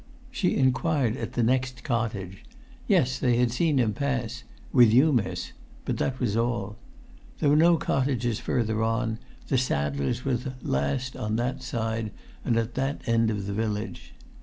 She 0.31 0.55
inquired 0.57 1.15
at 1.17 1.33
the 1.33 1.43
next 1.43 1.83
cottage. 1.83 2.43
Yes, 2.87 3.19
they 3.19 3.37
had 3.37 3.51
seen 3.51 3.77
him 3.77 3.93
pass 3.93 4.43
"with 4.73 4.91
you, 4.91 5.13
miss," 5.13 5.51
but 5.85 5.97
that 5.97 6.19
was 6.19 6.35
all. 6.35 6.75
There 7.37 7.51
were 7.51 7.55
no 7.55 7.77
cottages 7.77 8.39
further 8.39 8.81
on; 8.81 9.19
the 9.47 9.59
saddler's 9.59 10.25
was 10.25 10.43
the 10.43 10.55
last 10.63 11.15
on 11.15 11.35
that 11.35 11.61
side 11.61 12.09
and 12.43 12.57
at 12.57 12.73
that 12.73 13.03
end 13.07 13.29
of 13.29 13.45
the 13.45 13.53
village. 13.53 14.15